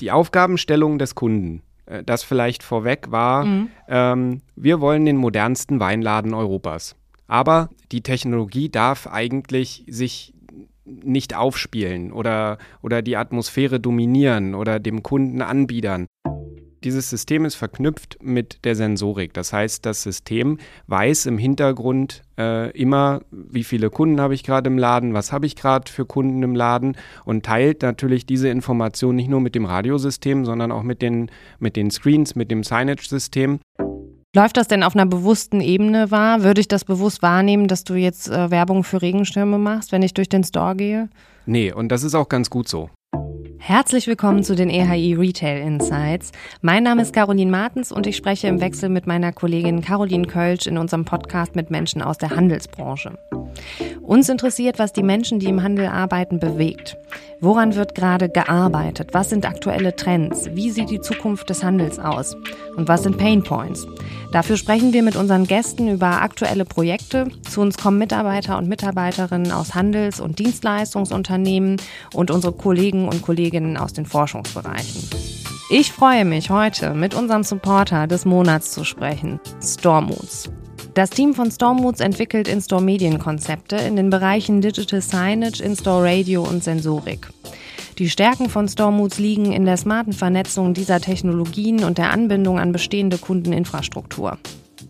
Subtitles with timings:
[0.00, 3.68] Die Aufgabenstellung des Kunden, äh, das vielleicht vorweg war, mhm.
[3.88, 6.94] ähm, wir wollen den modernsten Weinladen Europas.
[7.26, 10.32] Aber die Technologie darf eigentlich sich
[10.84, 16.06] nicht aufspielen oder, oder die Atmosphäre dominieren oder dem Kunden anbiedern.
[16.84, 19.34] Dieses System ist verknüpft mit der Sensorik.
[19.34, 24.68] Das heißt, das System weiß im Hintergrund äh, immer, wie viele Kunden habe ich gerade
[24.68, 29.16] im Laden, was habe ich gerade für Kunden im Laden und teilt natürlich diese Information
[29.16, 33.58] nicht nur mit dem Radiosystem, sondern auch mit den, mit den Screens, mit dem Signage-System.
[34.36, 36.42] Läuft das denn auf einer bewussten Ebene wahr?
[36.42, 40.14] Würde ich das bewusst wahrnehmen, dass du jetzt äh, Werbung für Regenschirme machst, wenn ich
[40.14, 41.08] durch den Store gehe?
[41.46, 42.90] Nee, und das ist auch ganz gut so.
[43.58, 46.32] Herzlich willkommen zu den EHI Retail Insights.
[46.62, 50.66] Mein Name ist Caroline Martens und ich spreche im Wechsel mit meiner Kollegin Caroline Kölsch
[50.66, 53.18] in unserem Podcast mit Menschen aus der Handelsbranche.
[54.02, 56.96] Uns interessiert, was die Menschen, die im Handel arbeiten, bewegt.
[57.40, 59.10] Woran wird gerade gearbeitet?
[59.12, 60.48] Was sind aktuelle Trends?
[60.54, 62.36] Wie sieht die Zukunft des Handels aus?
[62.76, 63.86] Und was sind Pain Points?
[64.32, 67.28] Dafür sprechen wir mit unseren Gästen über aktuelle Projekte.
[67.48, 71.76] Zu uns kommen Mitarbeiter und Mitarbeiterinnen aus Handels- und Dienstleistungsunternehmen
[72.12, 75.08] und unsere Kollegen und Kolleginnen aus den Forschungsbereichen.
[75.70, 80.50] Ich freue mich, heute mit unserem Supporter des Monats zu sprechen, Stormoods.
[80.92, 87.28] Das Team von Stormoods entwickelt In-Store-Medienkonzepte in den Bereichen Digital Signage, In-Store Radio und Sensorik.
[87.98, 92.72] Die Stärken von Stormoods liegen in der smarten Vernetzung dieser Technologien und der Anbindung an
[92.72, 94.36] bestehende Kundeninfrastruktur.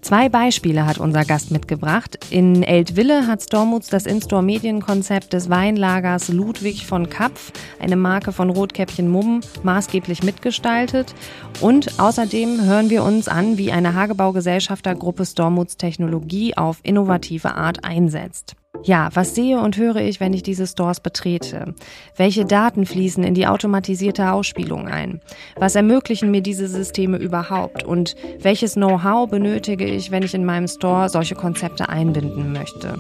[0.01, 2.19] Zwei Beispiele hat unser Gast mitgebracht.
[2.31, 9.09] In Eltville hat Stormoods das In-Store-Medienkonzept des Weinlagers Ludwig von Kapf, eine Marke von Rotkäppchen
[9.09, 11.15] Mumm, maßgeblich mitgestaltet.
[11.61, 18.55] Und außerdem hören wir uns an, wie eine Hagebaugesellschaftergruppe Stormoods Technologie auf innovative Art einsetzt.
[18.85, 21.75] Ja, was sehe und höre ich, wenn ich diese Stores betrete?
[22.17, 25.21] Welche Daten fließen in die automatisierte Ausspielung ein?
[25.57, 27.83] Was ermöglichen mir diese Systeme überhaupt?
[27.83, 32.99] Und welches Know-how benötige ich, wenn ich in meinem Store solche Konzepte einbinden möchte?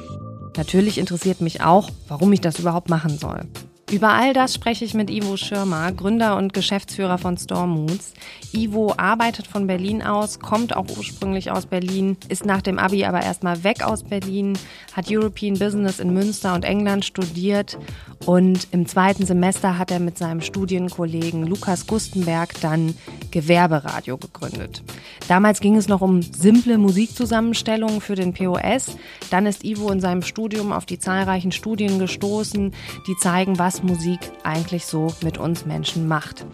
[0.56, 3.42] Natürlich interessiert mich auch, warum ich das überhaupt machen soll.
[3.90, 8.12] Über all das spreche ich mit Ivo Schirmer, Gründer und Geschäftsführer von Stormoods.
[8.52, 13.22] Ivo arbeitet von Berlin aus, kommt auch ursprünglich aus Berlin, ist nach dem Abi aber
[13.22, 14.58] erstmal weg aus Berlin,
[14.92, 17.78] hat European Business in Münster und England studiert
[18.26, 22.94] und im zweiten Semester hat er mit seinem Studienkollegen Lukas Gustenberg dann
[23.30, 24.82] Gewerberadio gegründet.
[25.28, 28.96] Damals ging es noch um simple Musikzusammenstellungen für den POS.
[29.30, 32.72] Dann ist Ivo in seinem Studium auf die zahlreichen Studien gestoßen,
[33.06, 36.44] die zeigen, was Musik eigentlich so mit uns Menschen macht.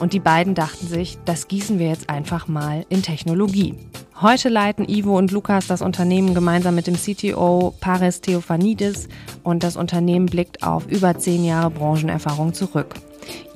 [0.00, 3.74] Und die beiden dachten sich, das gießen wir jetzt einfach mal in Technologie.
[4.20, 9.08] Heute leiten Ivo und Lukas das Unternehmen gemeinsam mit dem CTO Paris Theophanidis
[9.42, 12.94] und das Unternehmen blickt auf über zehn Jahre Branchenerfahrung zurück.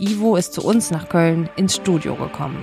[0.00, 2.58] Ivo ist zu uns nach Köln ins Studio gekommen.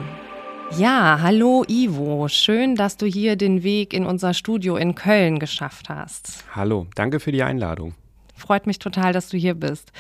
[0.78, 5.88] Ja, hallo Ivo, schön, dass du hier den Weg in unser Studio in Köln geschafft
[5.88, 6.44] hast.
[6.54, 7.96] Hallo, danke für die Einladung.
[8.36, 9.94] Freut mich total, dass du hier bist.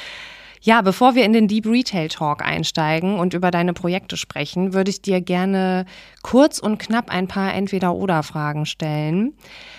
[0.65, 4.89] Ja, bevor wir in den Deep Retail Talk einsteigen und über deine Projekte sprechen, würde
[4.89, 5.85] ich dir gerne
[6.23, 9.35] kurz und knapp ein paar Entweder-Oder-Fragen stellen.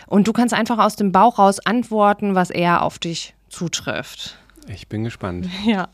[0.06, 4.38] Und du kannst einfach aus dem Bauch raus antworten, was eher auf dich zutrifft.
[4.69, 5.48] Ich bin gespannt.
[5.66, 5.88] Ja.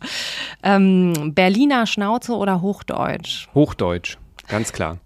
[0.62, 3.48] Ähm, Berliner Schnauze oder Hochdeutsch?
[3.54, 4.98] Hochdeutsch, ganz klar.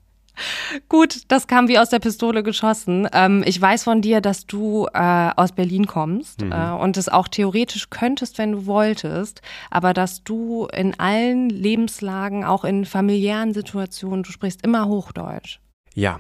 [0.88, 3.08] Gut, das kam wie aus der Pistole geschossen.
[3.12, 6.52] Ähm, ich weiß von dir, dass du äh, aus Berlin kommst mhm.
[6.52, 12.44] äh, und es auch theoretisch könntest, wenn du wolltest, aber dass du in allen Lebenslagen,
[12.44, 15.60] auch in familiären Situationen, du sprichst immer Hochdeutsch.
[15.94, 16.18] Ja,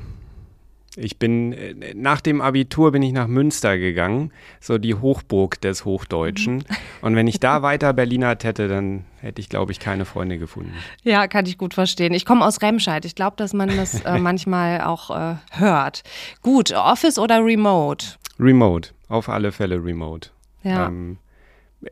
[0.96, 5.84] ich bin äh, nach dem Abitur bin ich nach Münster gegangen, so die Hochburg des
[5.84, 6.56] Hochdeutschen.
[6.56, 6.64] Mhm.
[7.02, 10.72] Und wenn ich da weiter Berlinert hätte, dann hätte ich, glaube ich, keine Freunde gefunden.
[11.02, 12.14] Ja, kann ich gut verstehen.
[12.14, 13.04] Ich komme aus Remscheid.
[13.04, 16.02] Ich glaube, dass man das äh, manchmal auch äh, hört.
[16.40, 18.06] Gut, Office oder Remote?
[18.40, 20.30] Remote, auf alle Fälle Remote.
[20.62, 20.86] Ja.
[20.86, 21.18] Ähm,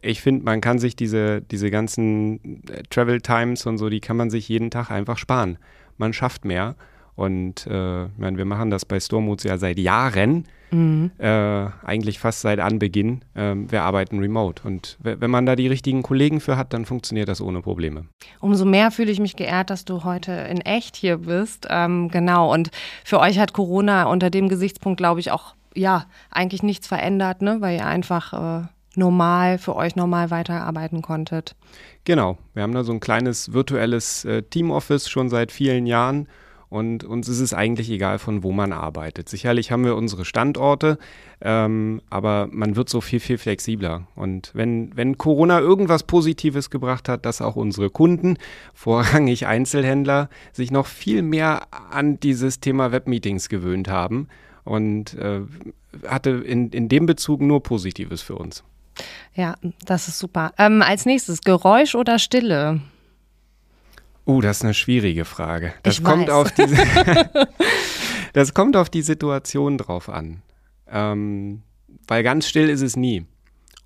[0.01, 4.17] ich finde, man kann sich diese, diese ganzen äh, Travel Times und so, die kann
[4.17, 5.59] man sich jeden Tag einfach sparen.
[5.99, 6.75] Man schafft mehr.
[7.17, 11.13] Und äh, meine, wir machen das bei Stormoods ja seit Jahren, mhm.
[11.19, 13.23] äh, eigentlich fast seit Anbeginn.
[13.35, 14.63] Äh, wir arbeiten remote.
[14.67, 18.07] Und wenn man da die richtigen Kollegen für hat, dann funktioniert das ohne Probleme.
[18.41, 21.69] Umso mehr fühle ich mich geehrt, dass du heute in echt hier bist.
[21.71, 22.53] Ähm, genau.
[22.53, 22.71] Und
[23.05, 27.61] für euch hat Corona unter dem Gesichtspunkt, glaube ich, auch ja eigentlich nichts verändert, ne?
[27.61, 28.67] weil ihr einfach äh,
[28.97, 31.55] normal für euch normal weiterarbeiten konntet.
[32.05, 32.39] Genau.
[32.55, 36.29] Wir haben da so ein kleines virtuelles äh, Team-Office schon seit vielen Jahren
[36.69, 39.29] und uns ist es eigentlich egal, von wo man arbeitet.
[39.29, 40.99] Sicherlich haben wir unsere Standorte,
[41.41, 44.07] ähm, aber man wird so viel, viel flexibler.
[44.15, 48.39] Und wenn, wenn Corona irgendwas Positives gebracht hat, dass auch unsere Kunden,
[48.75, 54.29] vorrangig Einzelhändler, sich noch viel mehr an dieses Thema Webmeetings gewöhnt haben
[54.65, 55.43] und äh,
[56.07, 58.65] hatte in, in dem Bezug nur Positives für uns.
[59.35, 60.53] Ja, das ist super.
[60.59, 62.81] Ähm, als nächstes Geräusch oder Stille?
[64.27, 65.75] Uh, das ist eine schwierige Frage.
[65.83, 66.35] Das ich kommt weiß.
[66.35, 66.77] auf diese,
[68.33, 70.43] das kommt auf die Situation drauf an.
[70.91, 71.63] Ähm,
[72.07, 73.27] weil ganz still ist es nie.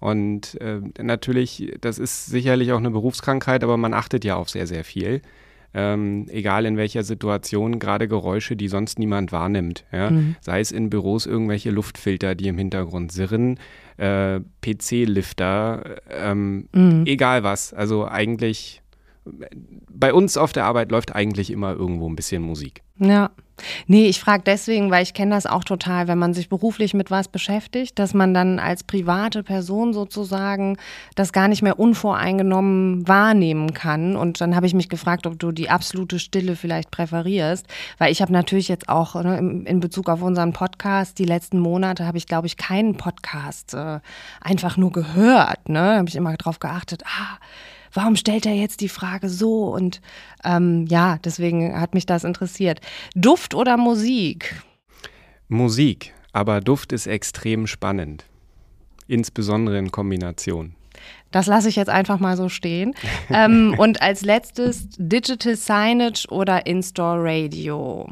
[0.00, 4.66] Und äh, natürlich, das ist sicherlich auch eine Berufskrankheit, aber man achtet ja auf sehr,
[4.66, 5.22] sehr viel.
[5.74, 9.84] Ähm, egal in welcher Situation, gerade Geräusche, die sonst niemand wahrnimmt.
[9.92, 10.10] Ja?
[10.10, 10.36] Mhm.
[10.40, 13.58] Sei es in Büros irgendwelche Luftfilter, die im Hintergrund sirren,
[13.98, 17.04] äh, PC-Lifter, ähm, mhm.
[17.06, 17.74] egal was.
[17.74, 18.82] Also eigentlich
[19.90, 22.82] bei uns auf der Arbeit läuft eigentlich immer irgendwo ein bisschen Musik.
[22.98, 23.30] Ja.
[23.86, 27.10] Nee, ich frage deswegen, weil ich kenne das auch total, wenn man sich beruflich mit
[27.10, 30.76] was beschäftigt, dass man dann als private Person sozusagen
[31.16, 34.16] das gar nicht mehr unvoreingenommen wahrnehmen kann.
[34.16, 37.66] Und dann habe ich mich gefragt, ob du die absolute Stille vielleicht präferierst,
[37.98, 42.06] weil ich habe natürlich jetzt auch ne, in Bezug auf unseren Podcast, die letzten Monate
[42.06, 43.98] habe ich, glaube ich, keinen Podcast äh,
[44.40, 45.68] einfach nur gehört.
[45.68, 45.78] Ne?
[45.80, 47.38] Da habe ich immer darauf geachtet, ah,
[47.92, 49.66] warum stellt er jetzt die Frage so?
[49.68, 50.00] Und
[50.44, 52.80] ähm, ja, deswegen hat mich das interessiert.
[53.14, 54.62] Duft oder Musik?
[55.48, 58.24] Musik, aber Duft ist extrem spannend,
[59.06, 60.74] insbesondere in Kombination.
[61.30, 62.94] Das lasse ich jetzt einfach mal so stehen.
[63.30, 68.08] ähm, und als letztes Digital Signage oder In-Store Radio?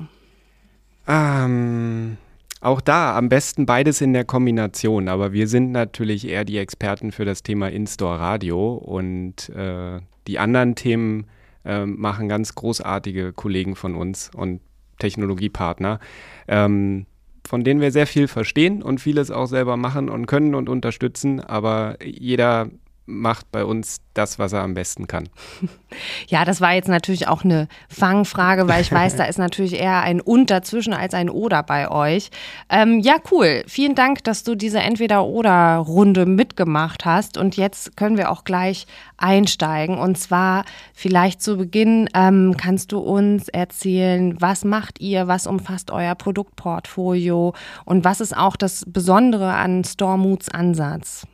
[1.08, 2.17] Ähm,
[2.66, 7.12] auch da am besten beides in der Kombination, aber wir sind natürlich eher die Experten
[7.12, 11.26] für das Thema In-Store-Radio und äh, die anderen Themen
[11.64, 14.60] äh, machen ganz großartige Kollegen von uns und
[14.98, 16.00] Technologiepartner,
[16.48, 17.06] ähm,
[17.46, 21.38] von denen wir sehr viel verstehen und vieles auch selber machen und können und unterstützen,
[21.38, 22.68] aber jeder
[23.06, 25.29] macht bei uns das, was er am besten kann.
[26.29, 30.03] Ja, das war jetzt natürlich auch eine Fangfrage, weil ich weiß, da ist natürlich eher
[30.03, 32.31] ein Und dazwischen als ein Oder bei euch.
[32.69, 33.62] Ähm, ja, cool.
[33.67, 37.38] Vielen Dank, dass du diese Entweder-Oder-Runde mitgemacht hast.
[37.38, 38.87] Und jetzt können wir auch gleich
[39.17, 39.97] einsteigen.
[39.97, 45.93] Und zwar vielleicht zu Beginn ähm, kannst du uns erzählen, was macht ihr, was umfasst
[45.93, 47.55] euer Produktportfolio
[47.85, 51.26] und was ist auch das Besondere an Stormoods Ansatz?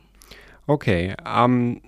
[0.67, 1.81] Okay, ähm,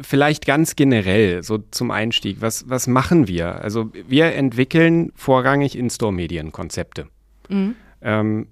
[0.00, 3.62] vielleicht ganz generell, so zum Einstieg, was, was machen wir?
[3.62, 7.06] Also wir entwickeln vorrangig In-Store-Medienkonzepte.
[7.48, 7.74] Mhm.
[8.00, 8.46] Ähm,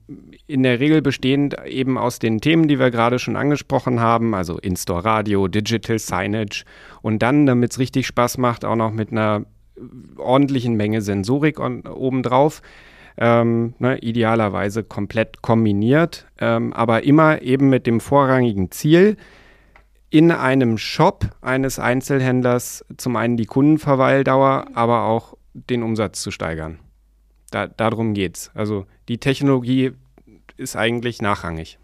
[0.49, 4.58] in der Regel bestehend eben aus den Themen, die wir gerade schon angesprochen haben, also
[4.58, 6.64] In-Store-Radio, Digital Signage
[7.00, 9.47] und dann, damit es richtig Spaß macht, auch noch mit einer
[10.17, 12.61] ordentlichen Menge Sensorik obendrauf.
[13.19, 19.17] Ähm, ne, idealerweise komplett kombiniert, ähm, aber immer eben mit dem vorrangigen Ziel,
[20.17, 26.79] in einem Shop eines Einzelhändlers zum einen die Kundenverweildauer, aber auch den Umsatz zu steigern.
[27.51, 28.51] Da, darum geht's.
[28.55, 29.93] Also die Technologie
[30.57, 31.79] ist eigentlich nachrangig.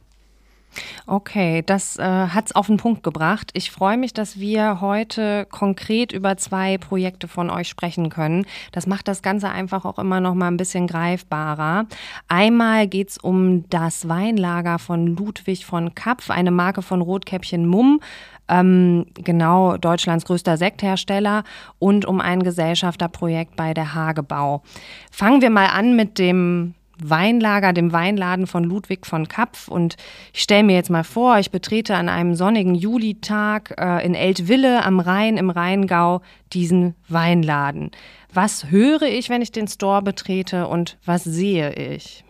[1.07, 3.51] Okay, das äh, hat es auf den Punkt gebracht.
[3.55, 8.47] Ich freue mich, dass wir heute konkret über zwei Projekte von euch sprechen können.
[8.73, 11.87] Das macht das Ganze einfach auch immer noch mal ein bisschen greifbarer.
[12.29, 18.01] Einmal geht es um das Weinlager von Ludwig von Kapf, eine Marke von Rotkäppchen Mumm.
[18.49, 21.45] Ähm, genau Deutschlands größter Sekthersteller
[21.79, 24.63] und um ein Gesellschafterprojekt bei der Hagebau.
[25.11, 29.69] Fangen wir mal an mit dem Weinlager, dem Weinladen von Ludwig von Kapf.
[29.69, 29.97] Und
[30.33, 34.85] ich stelle mir jetzt mal vor, ich betrete an einem sonnigen Julitag äh, in Eltville
[34.85, 36.23] am Rhein im Rheingau
[36.53, 37.91] diesen Weinladen.
[38.33, 42.25] Was höre ich, wenn ich den Store betrete und was sehe ich?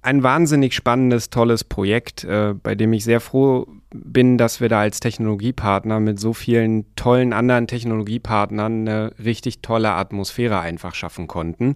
[0.00, 4.80] Ein wahnsinnig spannendes, tolles Projekt, äh, bei dem ich sehr froh bin, dass wir da
[4.80, 11.74] als Technologiepartner mit so vielen tollen anderen Technologiepartnern eine richtig tolle Atmosphäre einfach schaffen konnten.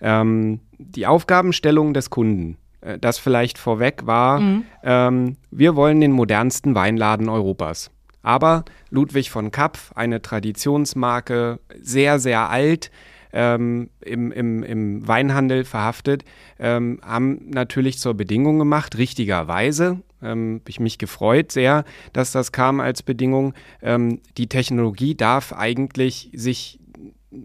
[0.00, 4.64] Ähm, die Aufgabenstellung des Kunden, äh, das vielleicht vorweg war, mhm.
[4.82, 7.90] ähm, wir wollen den modernsten Weinladen Europas.
[8.22, 12.90] Aber Ludwig von Kapf, eine Traditionsmarke, sehr, sehr alt,
[13.32, 16.24] ähm, im, im, im Weinhandel verhaftet,
[16.58, 22.80] ähm, haben natürlich zur Bedingung gemacht, richtigerweise, ähm, ich mich gefreut sehr, dass das kam
[22.80, 26.80] als Bedingung, ähm, die Technologie darf eigentlich sich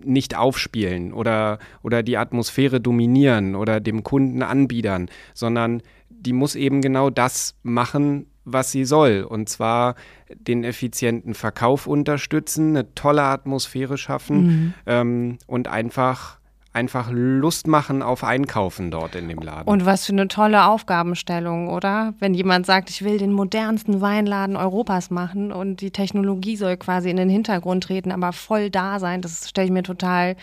[0.04, 6.82] nicht aufspielen oder, oder die Atmosphäre dominieren oder dem Kunden anbiedern, sondern die muss eben
[6.82, 9.26] genau das machen, was sie soll.
[9.28, 9.96] Und zwar
[10.34, 14.74] den effizienten Verkauf unterstützen, eine tolle Atmosphäre schaffen mhm.
[14.86, 16.41] ähm, und einfach
[16.74, 19.68] einfach Lust machen auf Einkaufen dort in dem Laden.
[19.68, 22.13] Und was für eine tolle Aufgabenstellung, oder?
[22.20, 27.10] Wenn jemand sagt, ich will den modernsten Weinladen Europas machen und die Technologie soll quasi
[27.10, 30.36] in den Hintergrund treten, aber voll da sein, das stelle ich mir total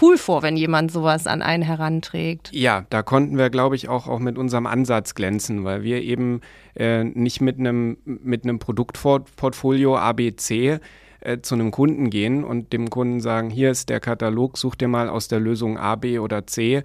[0.00, 2.50] cool vor, wenn jemand sowas an einen heranträgt.
[2.52, 6.40] Ja, da konnten wir, glaube ich, auch, auch mit unserem Ansatz glänzen, weil wir eben
[6.74, 10.80] äh, nicht mit einem mit einem Produktportfolio ABC
[11.22, 14.88] äh, zu einem Kunden gehen und dem Kunden sagen, hier ist der Katalog, such dir
[14.88, 16.82] mal aus der Lösung A, B oder C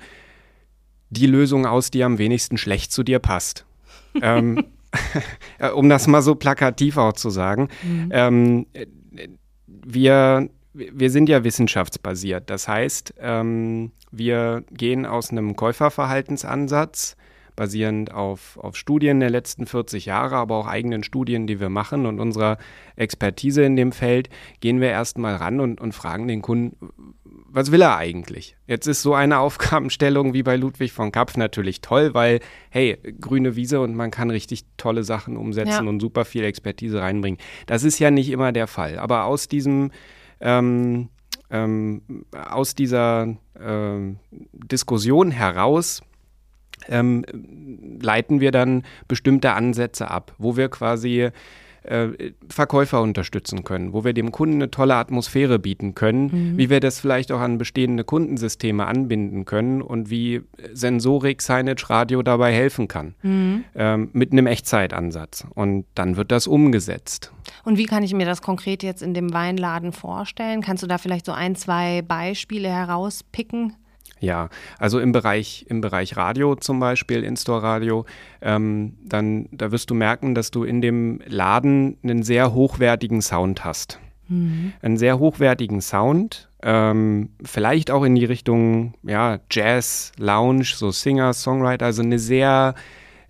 [1.10, 3.66] die Lösung aus, die am wenigsten schlecht zu dir passt.
[4.22, 4.66] ähm,
[5.76, 7.70] um das mal so plakativ auch zu sagen.
[7.84, 8.10] Mhm.
[8.12, 8.66] Ähm,
[9.68, 12.50] wir wir sind ja wissenschaftsbasiert.
[12.50, 17.18] Das heißt, ähm, wir gehen aus einem Käuferverhaltensansatz,
[17.58, 22.06] basierend auf, auf Studien der letzten 40 Jahre, aber auch eigenen Studien, die wir machen
[22.06, 22.58] und unserer
[22.96, 24.30] Expertise in dem Feld,
[24.62, 26.78] gehen wir erstmal ran und, und fragen den Kunden,
[27.50, 28.56] was will er eigentlich?
[28.68, 33.58] Jetzt ist so eine Aufgabenstellung wie bei Ludwig von Kapf natürlich toll, weil, hey, grüne
[33.58, 35.90] Wiese und man kann richtig tolle Sachen umsetzen ja.
[35.90, 37.40] und super viel Expertise reinbringen.
[37.66, 39.00] Das ist ja nicht immer der Fall.
[39.00, 39.92] Aber aus diesem
[40.40, 41.10] ähm,
[41.50, 44.16] ähm, aus dieser äh,
[44.52, 46.02] Diskussion heraus
[46.90, 47.26] ähm,
[48.02, 51.32] leiten wir dann bestimmte Ansätze ab, wo wir quasi
[51.88, 56.58] äh, Verkäufer unterstützen können, wo wir dem Kunden eine tolle Atmosphäre bieten können, mhm.
[56.58, 60.42] wie wir das vielleicht auch an bestehende Kundensysteme anbinden können und wie
[60.74, 63.64] Sensorik, Signage, Radio dabei helfen kann, mhm.
[63.76, 65.46] ähm, mit einem Echtzeitansatz.
[65.56, 67.32] Und dann wird das umgesetzt.
[67.64, 70.62] Und wie kann ich mir das konkret jetzt in dem Weinladen vorstellen?
[70.62, 73.76] Kannst du da vielleicht so ein, zwei Beispiele herauspicken?
[74.20, 78.06] Ja, also im Bereich, im Bereich Radio zum Beispiel, In-Store-Radio,
[78.42, 83.64] ähm, dann da wirst du merken, dass du in dem Laden einen sehr hochwertigen Sound
[83.64, 84.00] hast.
[84.28, 84.74] Mhm.
[84.82, 91.34] Einen sehr hochwertigen Sound, ähm, vielleicht auch in die Richtung ja, Jazz, Lounge, so Singer,
[91.34, 92.76] Songwriter, also eine sehr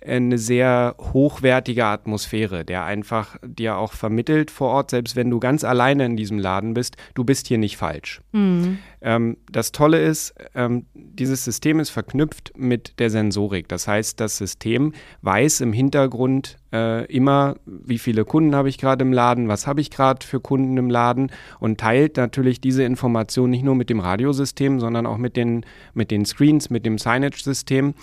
[0.06, 5.64] eine sehr hochwertige Atmosphäre, der einfach dir auch vermittelt vor Ort, selbst wenn du ganz
[5.64, 8.22] alleine in diesem Laden bist, du bist hier nicht falsch.
[8.32, 8.80] Mhm.
[9.02, 13.68] Ähm, das Tolle ist, ähm, dieses System ist verknüpft mit der Sensorik.
[13.68, 19.04] Das heißt, das System weiß im Hintergrund äh, immer, wie viele Kunden habe ich gerade
[19.04, 23.50] im Laden, was habe ich gerade für Kunden im Laden und teilt natürlich diese Information
[23.50, 27.94] nicht nur mit dem Radiosystem, sondern auch mit den, mit den Screens, mit dem Signage-System.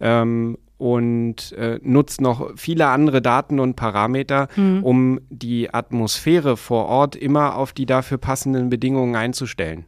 [0.00, 4.82] Ähm, und äh, nutzt noch viele andere Daten und Parameter, mhm.
[4.82, 9.86] um die Atmosphäre vor Ort immer auf die dafür passenden Bedingungen einzustellen.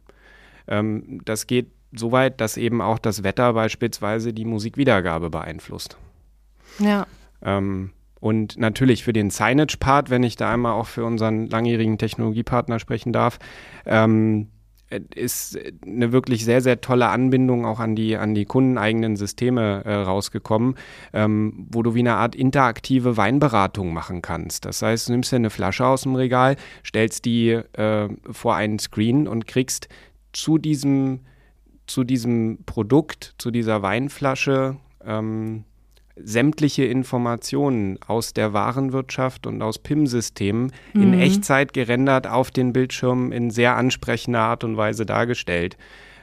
[0.67, 5.97] Ähm, das geht so weit, dass eben auch das Wetter beispielsweise die Musikwiedergabe beeinflusst.
[6.79, 7.07] Ja.
[7.41, 12.79] Ähm, und natürlich für den Signage-Part, wenn ich da einmal auch für unseren langjährigen Technologiepartner
[12.79, 13.39] sprechen darf,
[13.85, 14.47] ähm,
[15.15, 19.93] ist eine wirklich sehr, sehr tolle Anbindung auch an die, an die kundeneigenen Systeme äh,
[19.93, 20.75] rausgekommen,
[21.13, 24.65] ähm, wo du wie eine Art interaktive Weinberatung machen kannst.
[24.65, 28.79] Das heißt, du nimmst dir eine Flasche aus dem Regal, stellst die äh, vor einen
[28.79, 29.89] Screen und kriegst
[30.31, 31.21] zu diesem,
[31.85, 35.65] zu diesem Produkt, zu dieser Weinflasche, ähm,
[36.23, 41.01] sämtliche Informationen aus der Warenwirtschaft und aus PIM-Systemen mhm.
[41.01, 45.77] in Echtzeit gerendert auf den Bildschirmen in sehr ansprechender Art und Weise dargestellt.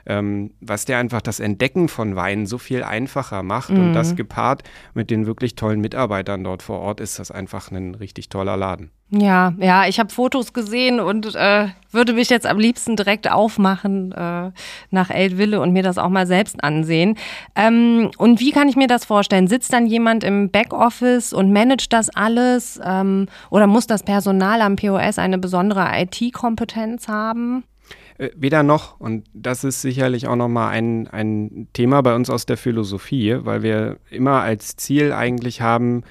[0.07, 3.81] Ähm, was dir einfach das Entdecken von Weinen so viel einfacher macht mhm.
[3.81, 4.17] und das mhm.
[4.17, 4.63] gepaart
[4.95, 8.91] mit den wirklich tollen Mitarbeitern dort vor Ort ist das einfach ein richtig toller Laden.
[9.11, 14.13] Ja, ja, ich habe Fotos gesehen und äh, würde mich jetzt am liebsten direkt aufmachen
[14.13, 14.51] äh,
[14.91, 17.17] nach Eltville und mir das auch mal selbst ansehen.
[17.55, 19.47] Ähm, und wie kann ich mir das vorstellen?
[19.47, 22.81] Sitzt dann jemand im Backoffice und managt das alles?
[22.85, 27.65] Ähm, oder muss das Personal am POS eine besondere IT-Kompetenz haben?
[28.19, 29.01] Äh, weder noch.
[29.01, 33.63] Und das ist sicherlich auch nochmal ein, ein Thema bei uns aus der Philosophie, weil
[33.63, 36.05] wir immer als Ziel eigentlich haben,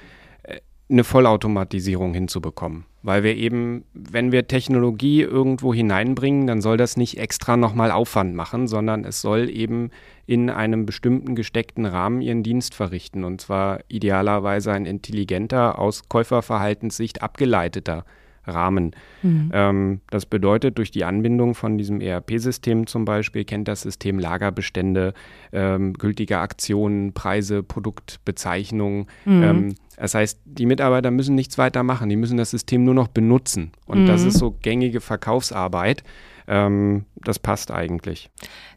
[0.90, 2.84] eine Vollautomatisierung hinzubekommen.
[3.02, 8.34] Weil wir eben, wenn wir Technologie irgendwo hineinbringen, dann soll das nicht extra nochmal Aufwand
[8.34, 9.90] machen, sondern es soll eben
[10.26, 13.24] in einem bestimmten gesteckten Rahmen ihren Dienst verrichten.
[13.24, 18.04] Und zwar idealerweise ein intelligenter, aus Käuferverhaltenssicht abgeleiteter
[18.46, 18.94] Rahmen.
[19.22, 19.50] Mhm.
[19.52, 25.14] Ähm, das bedeutet, durch die Anbindung von diesem ERP-System zum Beispiel kennt das System Lagerbestände,
[25.52, 29.06] ähm, gültige Aktionen, Preise, Produktbezeichnungen.
[29.24, 29.42] Mhm.
[29.42, 33.08] Ähm, das heißt, die Mitarbeiter müssen nichts weiter machen, die müssen das System nur noch
[33.08, 33.72] benutzen.
[33.86, 34.06] Und mhm.
[34.06, 36.02] das ist so gängige Verkaufsarbeit.
[36.46, 38.30] Ähm, das passt eigentlich.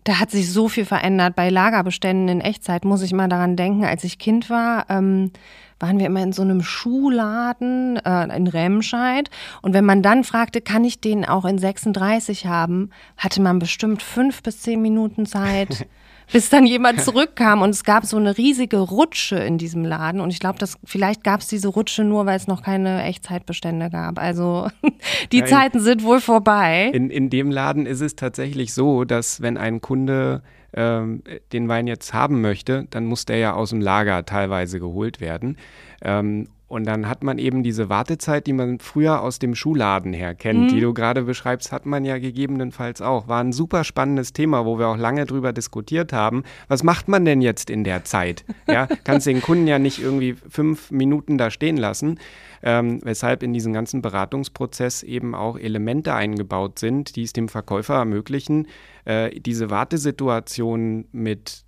[0.04, 1.36] Da hat sich so viel verändert.
[1.36, 5.32] Bei Lagerbeständen in Echtzeit muss ich mal daran denken, als ich Kind war, ähm,
[5.80, 9.30] waren wir immer in so einem Schuhladen äh, in Remscheid.
[9.62, 14.02] Und wenn man dann fragte, kann ich den auch in 36 haben, hatte man bestimmt
[14.02, 15.88] fünf bis zehn Minuten Zeit.
[16.32, 20.30] bis dann jemand zurückkam und es gab so eine riesige Rutsche in diesem Laden und
[20.30, 24.20] ich glaube, dass vielleicht gab es diese Rutsche nur, weil es noch keine Echtzeitbestände gab.
[24.20, 24.68] Also
[25.32, 25.50] die Nein.
[25.50, 26.92] Zeiten sind wohl vorbei.
[26.94, 30.42] In, in dem Laden ist es tatsächlich so, dass wenn ein Kunde
[30.78, 35.20] ähm, den Wein jetzt haben möchte, dann muss der ja aus dem Lager teilweise geholt
[35.20, 35.58] werden.
[36.02, 40.36] Ähm, und dann hat man eben diese Wartezeit, die man früher aus dem Schuhladen her
[40.36, 40.68] kennt, mhm.
[40.68, 43.30] die du gerade beschreibst, hat man ja gegebenenfalls auch.
[43.30, 46.44] War ein super spannendes Thema, wo wir auch lange drüber diskutiert haben.
[46.68, 48.44] Was macht man denn jetzt in der Zeit?
[48.70, 52.20] Ja, kannst den Kunden ja nicht irgendwie fünf Minuten da stehen lassen,
[52.62, 57.96] ähm, weshalb in diesem ganzen Beratungsprozess eben auch Elemente eingebaut sind, die es dem Verkäufer
[57.96, 58.68] ermöglichen,
[59.08, 61.64] äh, diese Wartesituation mit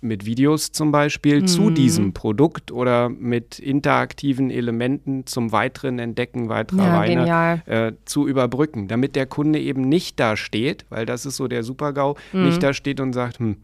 [0.00, 1.46] mit Videos zum Beispiel mhm.
[1.48, 8.28] zu diesem Produkt oder mit interaktiven Elementen zum weiteren Entdecken weiterer ja, Weine äh, zu
[8.28, 12.44] überbrücken, damit der Kunde eben nicht da steht, weil das ist so der Super-GAU, mhm.
[12.44, 13.56] nicht da steht und sagt, hm,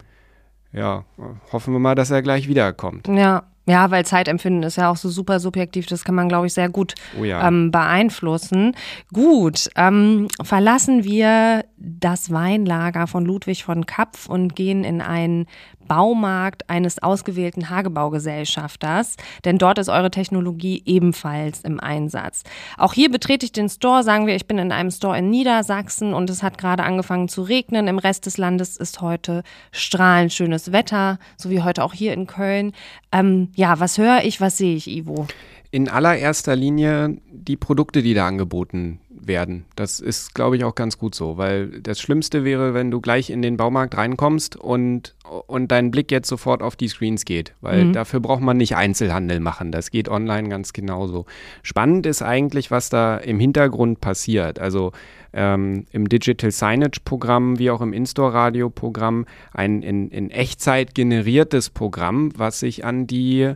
[0.72, 1.04] ja,
[1.52, 3.06] hoffen wir mal, dass er gleich wiederkommt.
[3.06, 6.54] Ja, ja, weil Zeitempfinden ist ja auch so super subjektiv, das kann man, glaube ich,
[6.54, 7.46] sehr gut oh ja.
[7.48, 8.76] ähm, beeinflussen.
[9.12, 15.46] Gut, ähm, verlassen wir das Weinlager von Ludwig von Kapf und gehen in einen
[15.86, 22.42] Baumarkt eines ausgewählten Hagebaugesellschafters, denn dort ist eure Technologie ebenfalls im Einsatz.
[22.78, 26.14] Auch hier betrete ich den Store, sagen wir, ich bin in einem Store in Niedersachsen
[26.14, 27.88] und es hat gerade angefangen zu regnen.
[27.88, 32.26] Im Rest des Landes ist heute strahlend schönes Wetter, so wie heute auch hier in
[32.26, 32.72] Köln.
[33.12, 35.26] Ähm, ja, was höre ich, was sehe ich, Ivo?
[35.70, 39.64] In allererster Linie die Produkte, die da angeboten werden.
[39.76, 43.30] Das ist, glaube ich, auch ganz gut so, weil das Schlimmste wäre, wenn du gleich
[43.30, 45.14] in den Baumarkt reinkommst und,
[45.46, 47.92] und dein Blick jetzt sofort auf die Screens geht, weil mhm.
[47.92, 49.72] dafür braucht man nicht Einzelhandel machen.
[49.72, 51.26] Das geht online ganz genauso.
[51.62, 54.58] Spannend ist eigentlich, was da im Hintergrund passiert.
[54.58, 54.92] Also
[55.32, 60.94] ähm, im Digital Signage Programm wie auch im In-Store Radio Programm ein in, in Echtzeit
[60.94, 63.52] generiertes Programm, was sich an die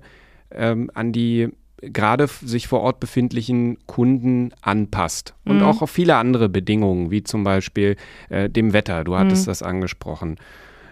[0.51, 1.51] ähm, an die
[1.83, 5.35] gerade sich vor Ort befindlichen Kunden anpasst.
[5.45, 5.63] Und mhm.
[5.65, 7.97] auch auf viele andere Bedingungen, wie zum Beispiel
[8.29, 9.05] äh, dem Wetter.
[9.05, 9.51] Du hattest mhm.
[9.51, 10.37] das angesprochen.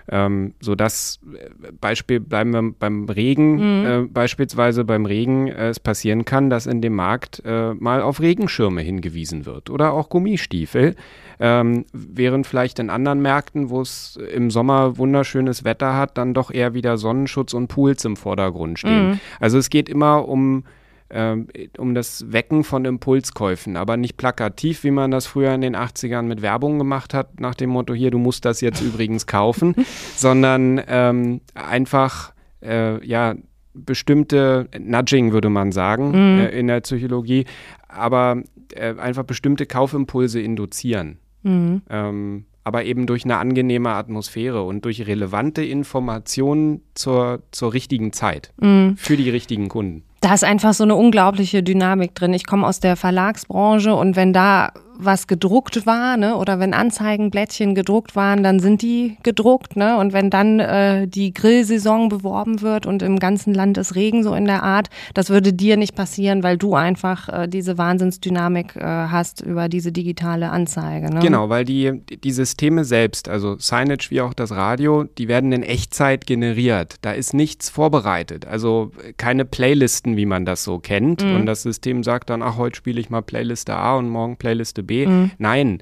[0.09, 3.87] Ähm, so das äh, Beispiel bleiben wir beim Regen, mhm.
[3.87, 8.21] äh, beispielsweise beim Regen äh, es passieren kann, dass in dem Markt äh, mal auf
[8.21, 10.95] Regenschirme hingewiesen wird oder auch Gummistiefel,
[11.41, 16.53] ähm, während vielleicht in anderen Märkten, wo es im Sommer wunderschönes Wetter hat, dann doch
[16.53, 19.11] eher wieder Sonnenschutz und Pools im Vordergrund stehen.
[19.11, 19.21] Mhm.
[19.41, 20.65] Also es geht immer um
[21.09, 26.23] um das Wecken von Impulskäufen, aber nicht plakativ, wie man das früher in den 80ern
[26.23, 29.75] mit Werbung gemacht hat, nach dem Motto, hier, du musst das jetzt übrigens kaufen,
[30.17, 33.37] sondern ähm, einfach, äh, ja,
[33.73, 36.41] bestimmte Nudging, würde man sagen, mhm.
[36.41, 37.45] äh, in der Psychologie,
[37.89, 38.43] aber
[38.75, 41.19] äh, einfach bestimmte Kaufimpulse induzieren.
[41.43, 41.83] Mhm.
[41.89, 48.53] Ähm, aber eben durch eine angenehme Atmosphäre und durch relevante Informationen zur, zur richtigen Zeit
[48.61, 48.97] mhm.
[48.97, 50.03] für die richtigen Kunden.
[50.21, 52.33] Da ist einfach so eine unglaubliche Dynamik drin.
[52.33, 57.75] Ich komme aus der Verlagsbranche und wenn da was gedruckt war, ne, oder wenn Anzeigenblättchen
[57.75, 59.97] gedruckt waren, dann sind die gedruckt, ne?
[59.99, 64.35] Und wenn dann äh, die Grillsaison beworben wird und im ganzen Land ist Regen so
[64.35, 68.81] in der Art, das würde dir nicht passieren, weil du einfach äh, diese Wahnsinnsdynamik äh,
[68.81, 71.13] hast über diese digitale Anzeige.
[71.13, 71.21] Ne?
[71.21, 75.63] Genau, weil die, die Systeme selbst, also Signage wie auch das Radio, die werden in
[75.63, 76.97] Echtzeit generiert.
[77.03, 78.47] Da ist nichts vorbereitet.
[78.47, 81.23] Also keine Playlisten, wie man das so kennt.
[81.23, 81.37] Mhm.
[81.37, 84.83] Und das System sagt dann, ach, heute spiele ich mal Playliste A und morgen Playliste
[84.87, 85.07] B.
[85.07, 85.31] Mhm.
[85.39, 85.79] Nein,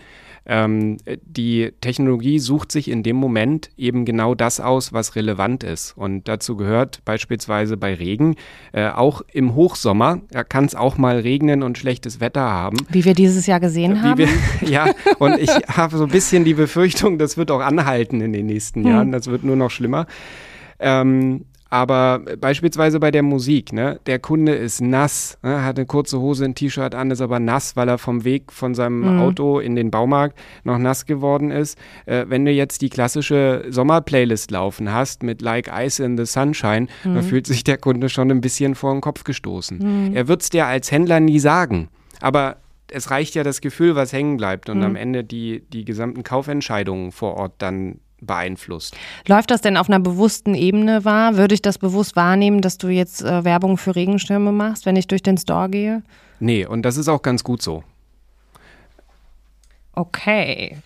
[0.47, 5.97] ähm, die Technologie sucht sich in dem Moment eben genau das aus, was relevant ist.
[5.97, 8.37] Und dazu gehört beispielsweise bei Regen,
[8.73, 12.77] äh, auch im Hochsommer, da kann es auch mal regnen und schlechtes Wetter haben.
[12.91, 14.19] Wie wir dieses Jahr gesehen haben.
[14.19, 14.29] Wir,
[14.69, 18.47] ja, und ich habe so ein bisschen die Befürchtung, das wird auch anhalten in den
[18.47, 18.89] nächsten mhm.
[18.89, 19.13] Jahren.
[19.13, 20.07] Das wird nur noch schlimmer.
[20.79, 23.99] Ähm, aber beispielsweise bei der Musik, ne?
[24.07, 25.65] der Kunde ist nass, ne?
[25.65, 28.77] hat eine kurze Hose, ein T-Shirt an, ist aber nass, weil er vom Weg von
[28.77, 29.19] seinem mhm.
[29.21, 31.77] Auto in den Baumarkt noch nass geworden ist.
[32.07, 36.87] Äh, wenn du jetzt die klassische Sommerplaylist laufen hast mit Like Ice in the Sunshine,
[37.03, 37.15] mhm.
[37.17, 39.79] dann fühlt sich der Kunde schon ein bisschen vor den Kopf gestoßen.
[39.79, 40.15] Mhm.
[40.15, 41.89] Er wird es dir als Händler nie sagen,
[42.21, 42.59] aber
[42.89, 44.85] es reicht ja das Gefühl, was hängen bleibt und mhm.
[44.85, 48.97] am Ende die, die gesamten Kaufentscheidungen vor Ort dann beeinflusst.
[49.27, 51.37] Läuft das denn auf einer bewussten Ebene wahr?
[51.37, 55.07] Würde ich das bewusst wahrnehmen, dass du jetzt äh, Werbung für Regenschirme machst, wenn ich
[55.07, 56.03] durch den Store gehe?
[56.41, 57.85] Nee, und das ist auch ganz gut so.
[59.95, 60.77] Okay,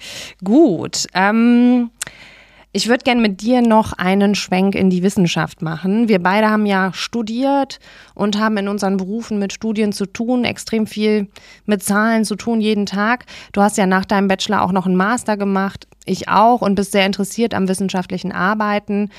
[0.45, 1.07] gut.
[1.15, 1.91] Ähm,
[2.71, 6.09] Ich würde gerne mit dir noch einen Schwenk in die Wissenschaft machen.
[6.11, 7.81] Wir beide haben ja studiert
[8.15, 11.29] und haben in unseren Berufen mit Studien zu tun, extrem viel
[11.65, 13.25] mit Zahlen zu tun jeden Tag.
[13.53, 16.93] Du hast ja nach deinem Bachelor auch noch einen Master gemacht, ich auch und bist
[16.93, 19.11] sehr interessiert am wissenschaftlichen Arbeiten.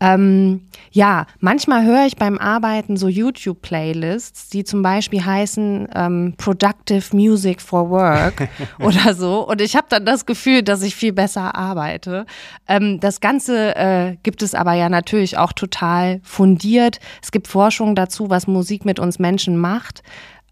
[0.00, 7.14] Ähm, ja, manchmal höre ich beim Arbeiten so YouTube-Playlists, die zum Beispiel heißen ähm, Productive
[7.16, 8.48] Music for Work
[8.80, 9.46] oder so.
[9.46, 12.26] Und ich habe dann das Gefühl, dass ich viel besser arbeite.
[12.68, 17.00] Ähm, das Ganze äh, gibt es aber ja natürlich auch total fundiert.
[17.22, 20.02] Es gibt Forschung dazu, was Musik mit uns Menschen macht.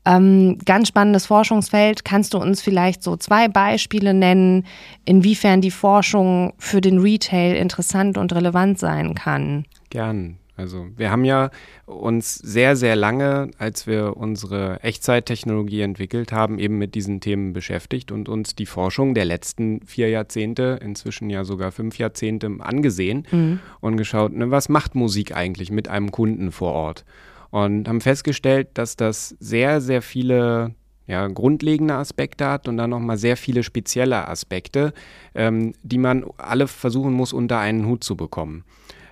[0.04, 2.04] Ähm, ganz spannendes Forschungsfeld.
[2.04, 4.66] Kannst du uns vielleicht so zwei Beispiele nennen,
[5.04, 9.64] inwiefern die Forschung für den Retail interessant und relevant sein kann?
[9.90, 10.38] Gern.
[10.54, 11.50] Also wir haben ja
[11.86, 18.12] uns sehr, sehr lange, als wir unsere Echtzeittechnologie entwickelt haben, eben mit diesen Themen beschäftigt
[18.12, 23.60] und uns die Forschung der letzten vier Jahrzehnte, inzwischen ja sogar fünf Jahrzehnte angesehen mhm.
[23.80, 27.04] und geschaut, ne, was macht Musik eigentlich mit einem Kunden vor Ort?
[27.52, 30.74] Und haben festgestellt, dass das sehr, sehr viele
[31.06, 34.94] ja, grundlegende Aspekte hat und dann nochmal sehr viele spezielle Aspekte,
[35.34, 38.64] ähm, die man alle versuchen muss, unter einen Hut zu bekommen.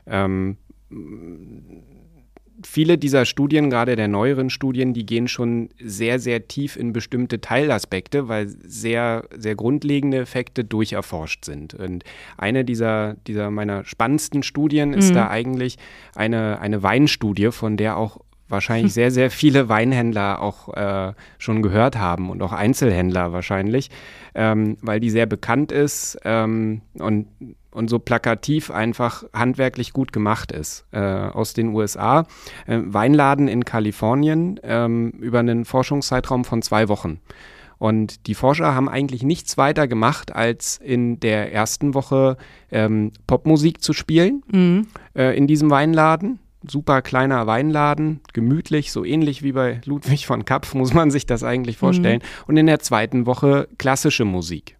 [0.06, 0.56] Ähm,
[2.64, 7.42] viele dieser Studien, gerade der neueren Studien, die gehen schon sehr, sehr tief in bestimmte
[7.42, 11.74] Teilaspekte, weil sehr, sehr grundlegende Effekte durcherforscht sind.
[11.74, 12.04] Und
[12.38, 15.14] eine dieser, dieser meiner spannendsten Studien ist mhm.
[15.14, 15.76] da eigentlich
[16.14, 21.96] eine, eine Weinstudie, von der auch wahrscheinlich sehr, sehr viele Weinhändler auch äh, schon gehört
[21.96, 23.90] haben und auch Einzelhändler wahrscheinlich,
[24.34, 27.28] ähm, weil die sehr bekannt ist ähm, und,
[27.70, 30.86] und so plakativ einfach handwerklich gut gemacht ist.
[30.92, 32.26] Äh, aus den USA,
[32.66, 37.20] äh, Weinladen in Kalifornien ähm, über einen Forschungszeitraum von zwei Wochen.
[37.78, 42.36] Und die Forscher haben eigentlich nichts weiter gemacht, als in der ersten Woche
[42.70, 44.86] ähm, Popmusik zu spielen mhm.
[45.16, 50.74] äh, in diesem Weinladen super kleiner Weinladen, gemütlich, so ähnlich wie bei Ludwig von Kapf,
[50.74, 52.20] muss man sich das eigentlich vorstellen.
[52.20, 52.44] Mhm.
[52.46, 54.76] Und in der zweiten Woche klassische Musik.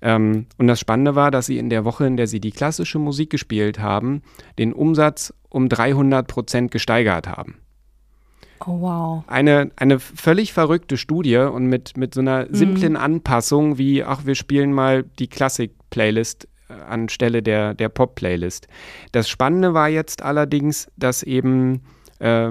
[0.00, 2.98] Ähm, und das Spannende war, dass sie in der Woche, in der sie die klassische
[2.98, 4.22] Musik gespielt haben,
[4.58, 7.56] den Umsatz um 300 Prozent gesteigert haben.
[8.66, 9.24] Oh, wow.
[9.28, 12.54] Eine, eine völlig verrückte Studie und mit, mit so einer mhm.
[12.54, 12.98] simplen mhm.
[12.98, 18.68] Anpassung wie, ach, wir spielen mal die Klassik-Playlist anstelle der, der Pop-Playlist.
[19.12, 21.82] Das Spannende war jetzt allerdings, dass eben
[22.18, 22.50] äh,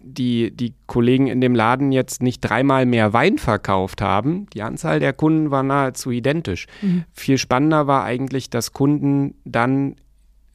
[0.00, 4.46] die, die Kollegen in dem Laden jetzt nicht dreimal mehr Wein verkauft haben.
[4.54, 6.66] Die Anzahl der Kunden war nahezu identisch.
[6.82, 7.04] Mhm.
[7.12, 9.96] Viel spannender war eigentlich, dass Kunden dann,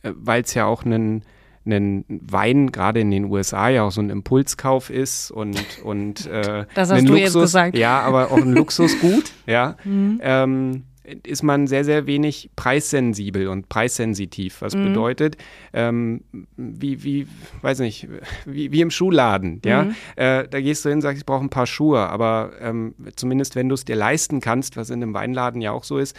[0.04, 1.24] äh, weil es ja auch einen
[1.66, 6.66] einen Wein gerade in den USA ja auch so ein Impulskauf ist und und äh,
[6.74, 7.78] das hast du Luxus, jetzt gesagt.
[7.78, 9.76] ja, aber auch ein Luxusgut, ja.
[9.84, 10.20] Mhm.
[10.22, 10.84] Ähm,
[11.24, 14.62] ist man sehr, sehr wenig preissensibel und preissensitiv.
[14.62, 14.86] Was mhm.
[14.86, 15.38] bedeutet,
[15.74, 16.22] ähm,
[16.58, 17.28] wie, wie,
[17.62, 18.08] weiß nicht,
[18.46, 19.84] wie, wie im Schuhladen, ja.
[19.84, 19.96] Mhm.
[20.16, 23.56] Äh, da gehst du hin und sagst, ich brauche ein paar Schuhe, aber ähm, zumindest
[23.56, 26.16] wenn du es dir leisten kannst, was in einem Weinladen ja auch so ist,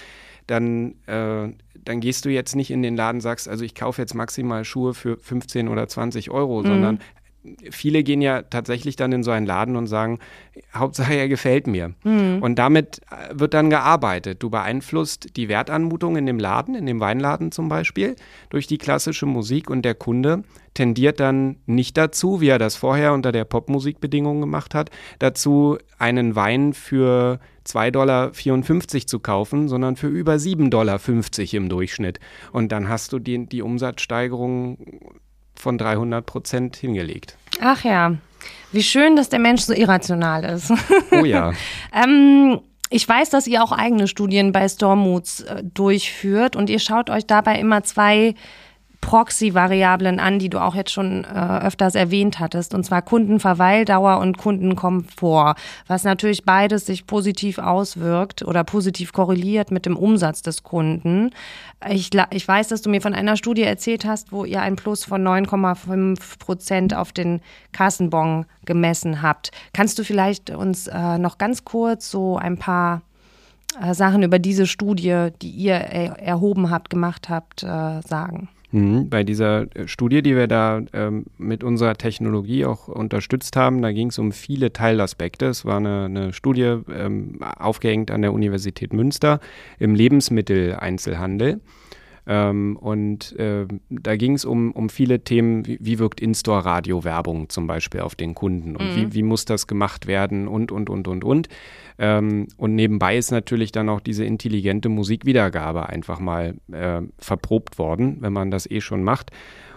[0.46, 1.48] dann, äh,
[1.84, 4.64] dann gehst du jetzt nicht in den Laden und sagst, also ich kaufe jetzt maximal
[4.64, 6.66] Schuhe für 15 oder 20 Euro, mhm.
[6.66, 6.98] sondern
[7.70, 10.18] viele gehen ja tatsächlich dann in so einen Laden und sagen,
[10.74, 11.94] Hauptsache er gefällt mir.
[12.04, 12.42] Mhm.
[12.42, 14.42] Und damit äh, wird dann gearbeitet.
[14.42, 18.16] Du beeinflusst die Wertanmutung in dem Laden, in dem Weinladen zum Beispiel,
[18.50, 23.12] durch die klassische Musik und der Kunde tendiert dann nicht dazu, wie er das vorher
[23.12, 28.32] unter der Popmusikbedingung gemacht hat, dazu einen Wein für 2,54 Dollar
[29.06, 31.00] zu kaufen, sondern für über 7,50 Dollar
[31.52, 32.20] im Durchschnitt.
[32.52, 34.78] Und dann hast du die, die Umsatzsteigerung
[35.60, 37.36] von 300 Prozent hingelegt.
[37.60, 38.14] Ach ja,
[38.72, 40.72] wie schön, dass der Mensch so irrational ist.
[41.10, 41.52] Oh ja.
[41.94, 47.10] ähm, ich weiß, dass ihr auch eigene Studien bei Stormoods äh, durchführt und ihr schaut
[47.10, 48.34] euch dabei immer zwei
[49.00, 54.38] Proxy-Variablen an, die du auch jetzt schon äh, öfters erwähnt hattest, und zwar Kundenverweildauer und
[54.38, 61.30] Kundenkomfort, was natürlich beides sich positiv auswirkt oder positiv korreliert mit dem Umsatz des Kunden.
[61.88, 65.04] Ich, ich weiß, dass du mir von einer Studie erzählt hast, wo ihr ein Plus
[65.04, 67.40] von 9,5 Prozent auf den
[67.72, 69.50] Kassenbon gemessen habt.
[69.72, 73.02] Kannst du vielleicht uns äh, noch ganz kurz so ein paar
[73.80, 78.48] äh, Sachen über diese Studie, die ihr er erhoben habt, gemacht habt, äh, sagen?
[78.72, 83.82] Mhm, bei dieser äh, Studie, die wir da ähm, mit unserer Technologie auch unterstützt haben,
[83.82, 85.46] da ging es um viele Teilaspekte.
[85.46, 89.40] Es war eine, eine Studie ähm, aufgehängt an der Universität Münster
[89.78, 91.60] im Lebensmitteleinzelhandel.
[92.26, 97.66] Ähm, und äh, da ging es um, um viele Themen, wie, wie wirkt In-Store-Radio-Werbung zum
[97.66, 98.96] Beispiel auf den Kunden und mhm.
[98.96, 101.48] wie, wie muss das gemacht werden und, und, und, und, und.
[101.98, 108.18] Ähm, und nebenbei ist natürlich dann auch diese intelligente Musikwiedergabe einfach mal äh, verprobt worden,
[108.20, 109.30] wenn man das eh schon macht.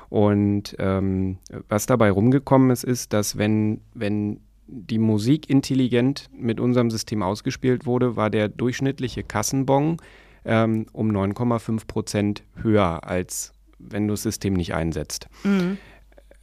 [0.09, 1.37] Und ähm,
[1.69, 7.85] was dabei rumgekommen ist, ist, dass wenn, wenn die Musik intelligent mit unserem System ausgespielt
[7.85, 9.97] wurde, war der durchschnittliche Kassenbon
[10.45, 15.27] ähm, um 9,5 Prozent höher, als wenn du das System nicht einsetzt.
[15.43, 15.77] Mhm.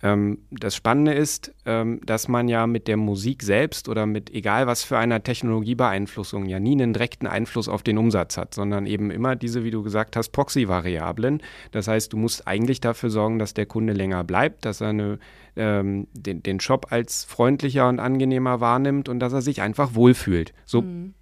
[0.02, 4.66] Ähm, das Spannende ist, ähm, dass man ja mit der Musik selbst oder mit egal
[4.66, 9.10] was für einer Technologiebeeinflussung ja nie einen direkten Einfluss auf den Umsatz hat, sondern eben
[9.10, 11.42] immer diese, wie du gesagt hast, Proxy-Variablen.
[11.70, 15.18] Das heißt, du musst eigentlich dafür sorgen, dass der Kunde länger bleibt, dass er eine,
[15.56, 20.54] ähm, den, den Shop als freundlicher und angenehmer wahrnimmt und dass er sich einfach wohlfühlt.
[20.64, 21.14] So, mhm.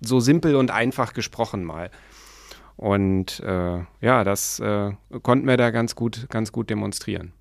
[0.00, 1.90] so simpel und einfach gesprochen mal.
[2.76, 7.32] Und äh, ja, das äh, konnten wir da ganz gut, ganz gut demonstrieren.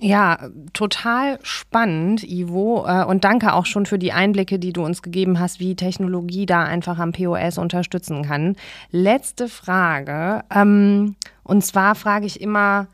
[0.00, 2.86] Ja, total spannend, Ivo.
[2.86, 6.46] Äh, und danke auch schon für die Einblicke, die du uns gegeben hast, wie Technologie
[6.46, 8.54] da einfach am POS unterstützen kann.
[8.92, 10.44] Letzte Frage.
[10.54, 12.86] Ähm, und zwar frage ich immer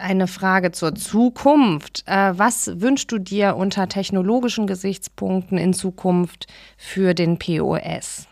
[0.00, 2.04] eine Frage zur Zukunft.
[2.06, 8.28] Äh, was wünschst du dir unter technologischen Gesichtspunkten in Zukunft für den POS?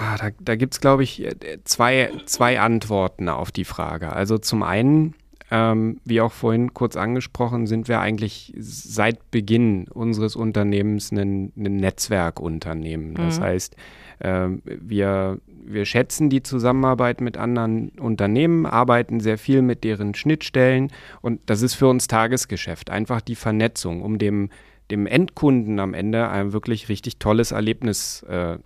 [0.00, 1.28] Ah, da da gibt es, glaube ich,
[1.64, 4.10] zwei, zwei Antworten auf die Frage.
[4.12, 5.14] Also zum einen
[5.50, 11.76] ähm, wie auch vorhin kurz angesprochen, sind wir eigentlich seit Beginn unseres Unternehmens ein, ein
[11.76, 13.14] Netzwerkunternehmen.
[13.14, 13.42] Das mhm.
[13.42, 13.76] heißt,
[14.20, 20.92] äh, wir, wir schätzen die Zusammenarbeit mit anderen Unternehmen, arbeiten sehr viel mit deren Schnittstellen
[21.20, 22.88] und das ist für uns Tagesgeschäft.
[22.88, 24.50] Einfach die Vernetzung, um dem
[24.90, 28.58] dem Endkunden am Ende ein wirklich richtig tolles Erlebnis äh,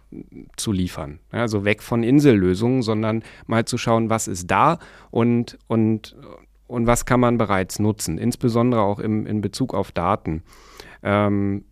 [0.57, 1.21] zu liefern.
[1.31, 4.79] Also weg von Insellösungen, sondern mal zu schauen, was ist da
[5.11, 6.17] und, und,
[6.67, 10.43] und was kann man bereits nutzen, insbesondere auch im, in Bezug auf Daten.
[11.03, 11.65] Ähm,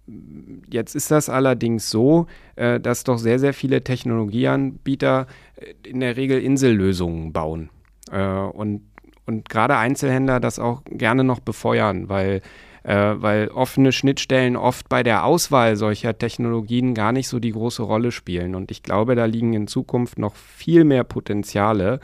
[0.71, 6.19] jetzt ist das allerdings so, äh, dass doch sehr, sehr viele Technologieanbieter äh, in der
[6.19, 7.71] Regel Insellösungen bauen
[8.11, 8.83] äh, und,
[9.25, 12.43] und gerade Einzelhändler das auch gerne noch befeuern, weil
[12.85, 17.83] äh, weil offene Schnittstellen oft bei der Auswahl solcher Technologien gar nicht so die große
[17.83, 18.55] Rolle spielen.
[18.55, 22.01] Und ich glaube, da liegen in Zukunft noch viel mehr Potenziale,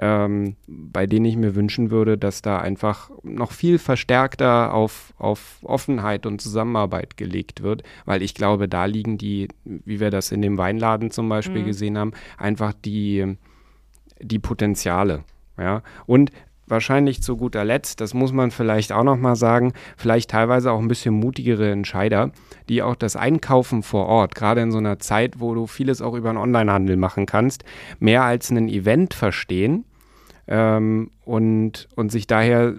[0.00, 5.58] ähm, bei denen ich mir wünschen würde, dass da einfach noch viel verstärkter auf, auf
[5.62, 10.40] Offenheit und Zusammenarbeit gelegt wird, weil ich glaube, da liegen die, wie wir das in
[10.40, 11.66] dem Weinladen zum Beispiel mhm.
[11.66, 13.36] gesehen haben, einfach die,
[14.20, 15.24] die Potenziale.
[15.58, 16.30] Ja, und
[16.68, 20.88] wahrscheinlich zu guter Letzt, das muss man vielleicht auch nochmal sagen, vielleicht teilweise auch ein
[20.88, 22.30] bisschen mutigere Entscheider,
[22.68, 26.14] die auch das Einkaufen vor Ort, gerade in so einer Zeit, wo du vieles auch
[26.14, 27.64] über einen Onlinehandel machen kannst,
[27.98, 29.84] mehr als ein Event verstehen
[30.46, 32.74] ähm, und, und sich daher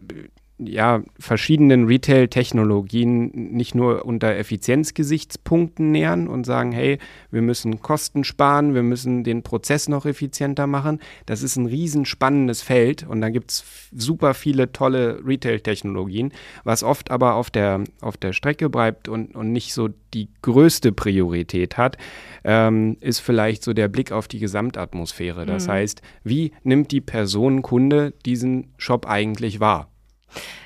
[0.59, 6.97] ja, verschiedenen Retail-Technologien nicht nur unter Effizienzgesichtspunkten nähern und sagen, hey,
[7.31, 10.99] wir müssen Kosten sparen, wir müssen den Prozess noch effizienter machen.
[11.25, 13.63] Das ist ein riesenspannendes Feld und da gibt es
[13.95, 16.33] super viele tolle Retail-Technologien,
[16.65, 20.91] was oft aber auf der, auf der Strecke bleibt und, und nicht so die größte
[20.91, 21.97] Priorität hat,
[22.43, 25.45] ähm, ist vielleicht so der Blick auf die Gesamtatmosphäre.
[25.45, 25.71] Das mhm.
[25.71, 29.88] heißt, wie nimmt die Person Kunde diesen Shop eigentlich wahr?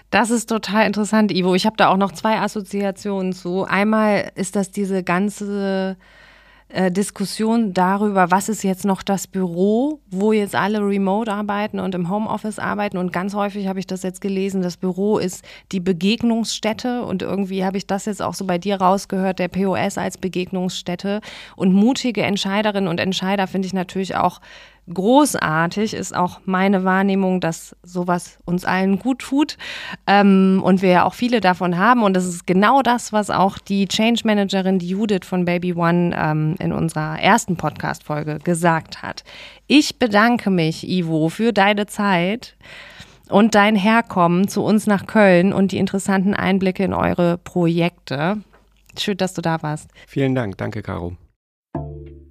[0.09, 1.55] Das ist total interessant, Ivo.
[1.55, 3.63] Ich habe da auch noch zwei Assoziationen zu.
[3.63, 5.97] Einmal ist das diese ganze
[6.73, 11.93] äh, Diskussion darüber, was ist jetzt noch das Büro, wo jetzt alle remote arbeiten und
[11.93, 12.97] im Homeoffice arbeiten.
[12.97, 17.03] Und ganz häufig habe ich das jetzt gelesen, das Büro ist die Begegnungsstätte.
[17.03, 21.21] Und irgendwie habe ich das jetzt auch so bei dir rausgehört, der POS als Begegnungsstätte.
[21.55, 24.41] Und mutige Entscheiderinnen und Entscheider finde ich natürlich auch
[24.91, 29.57] großartig ist auch meine Wahrnehmung, dass sowas uns allen gut tut
[30.07, 32.03] ähm, und wir ja auch viele davon haben.
[32.03, 36.15] Und das ist genau das, was auch die Change Managerin, die Judith von Baby One
[36.15, 39.23] ähm, in unserer ersten Podcast-Folge gesagt hat.
[39.67, 42.55] Ich bedanke mich, Ivo, für deine Zeit
[43.29, 48.41] und dein Herkommen zu uns nach Köln und die interessanten Einblicke in eure Projekte.
[48.97, 49.89] Schön, dass du da warst.
[50.07, 50.57] Vielen Dank.
[50.57, 51.15] Danke, Caro.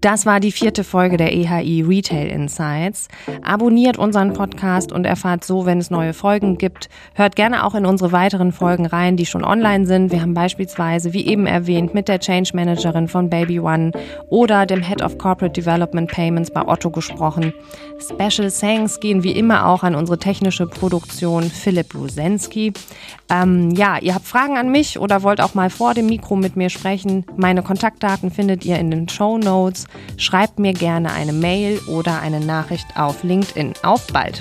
[0.03, 3.07] Das war die vierte Folge der EHI Retail Insights.
[3.45, 6.89] Abonniert unseren Podcast und erfahrt so, wenn es neue Folgen gibt.
[7.15, 10.11] Hört gerne auch in unsere weiteren Folgen rein, die schon online sind.
[10.11, 13.93] Wir haben beispielsweise, wie eben erwähnt, mit der Change Managerin von Baby One
[14.29, 17.55] oder dem Head of Corporate Development Payments bei Otto gesprochen.
[18.01, 22.73] Special Thanks gehen wie immer auch an unsere technische Produktion Philipp Rusensky.
[23.33, 26.55] Ähm, ja, ihr habt Fragen an mich oder wollt auch mal vor dem Mikro mit
[26.55, 27.25] mir sprechen.
[27.37, 29.87] Meine Kontaktdaten findet ihr in den Show Notes.
[30.19, 33.73] Schreibt mir gerne eine Mail oder eine Nachricht auf LinkedIn.
[33.83, 34.41] Auf bald!